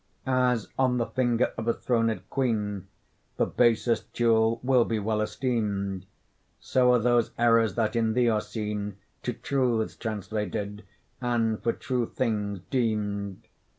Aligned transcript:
As 0.25 0.67
on 0.79 0.97
the 0.97 1.05
finger 1.05 1.53
of 1.59 1.67
a 1.67 1.73
throned 1.75 2.27
queen 2.31 2.87
The 3.37 3.45
basest 3.45 4.11
jewel 4.13 4.59
will 4.63 4.83
be 4.83 4.97
well 4.97 5.21
esteem'd, 5.21 6.07
So 6.59 6.91
are 6.93 6.97
those 6.97 7.29
errors 7.37 7.75
that 7.75 7.95
in 7.95 8.13
thee 8.13 8.27
are 8.27 8.41
seen 8.41 8.97
To 9.21 9.31
truths 9.31 9.95
translated, 9.95 10.85
and 11.21 11.61
for 11.61 11.71
true 11.73 12.07
things 12.07 12.61
deem'd. 12.71 13.45